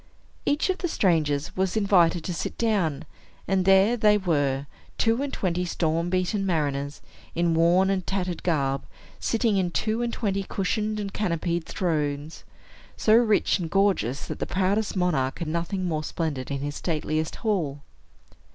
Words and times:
Each 0.47 0.71
of 0.71 0.79
the 0.79 0.87
strangers 0.87 1.55
was 1.55 1.77
invited 1.77 2.23
to 2.23 2.33
sit 2.33 2.57
down; 2.57 3.05
and 3.47 3.65
there 3.65 3.95
they 3.95 4.17
were, 4.17 4.65
two 4.97 5.21
and 5.21 5.31
twenty 5.31 5.63
storm 5.63 6.09
beaten 6.09 6.43
mariners, 6.43 7.01
in 7.35 7.53
worn 7.53 7.91
and 7.91 8.03
tattered 8.07 8.41
garb, 8.41 8.83
sitting 9.19 9.59
on 9.59 9.69
two 9.69 10.01
and 10.01 10.11
twenty 10.11 10.41
cushioned 10.41 10.99
and 10.99 11.13
canopied 11.13 11.65
thrones, 11.65 12.43
so 12.97 13.13
rich 13.13 13.59
and 13.59 13.69
gorgeous 13.69 14.25
that 14.25 14.39
the 14.39 14.47
proudest 14.47 14.95
monarch 14.95 15.37
had 15.37 15.47
nothing 15.47 15.85
more 15.85 16.03
splendid 16.03 16.49
in 16.49 16.61
his 16.61 16.73
stateliest 16.75 17.35
hall. 17.45 17.83